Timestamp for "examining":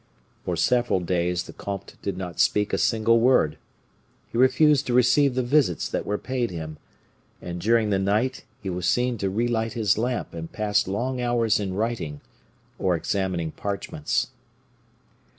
12.95-13.51